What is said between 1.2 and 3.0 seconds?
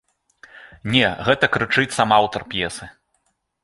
гэта крычыць сам аўтар п'есы.